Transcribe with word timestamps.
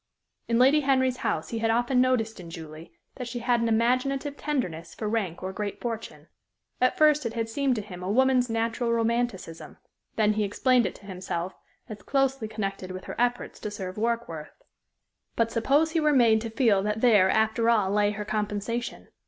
In 0.47 0.57
Lady 0.57 0.79
Henry's 0.79 1.17
house 1.17 1.49
he 1.49 1.59
had 1.59 1.69
often 1.69 2.01
noticed 2.01 2.39
in 2.39 2.49
Julie 2.49 2.91
that 3.17 3.27
she 3.27 3.37
had 3.37 3.61
an 3.61 3.67
imaginative 3.67 4.35
tenderness 4.35 4.95
for 4.95 5.07
rank 5.07 5.43
or 5.43 5.53
great 5.53 5.79
fortune. 5.79 6.27
At 6.81 6.97
first 6.97 7.23
it 7.23 7.33
had 7.33 7.47
seemed 7.47 7.75
to 7.75 7.83
him 7.83 8.01
a 8.01 8.09
woman's 8.11 8.49
natural 8.49 8.91
romanticism; 8.91 9.77
then 10.15 10.33
he 10.33 10.43
explained 10.43 10.87
it 10.87 10.95
to 10.95 11.05
himself 11.05 11.53
as 11.87 12.01
closely 12.01 12.47
connected 12.47 12.89
with 12.89 13.03
her 13.03 13.15
efforts 13.21 13.59
to 13.59 13.69
serve 13.69 13.95
Warkworth. 13.95 14.63
But 15.35 15.51
suppose 15.51 15.91
he 15.91 15.99
were 15.99 16.13
made 16.13 16.41
to 16.41 16.49
feel 16.49 16.81
that 16.81 17.01
there, 17.01 17.29
after 17.29 17.69
all, 17.69 17.91
lay 17.91 18.09
her 18.09 18.25
compensation? 18.25 19.09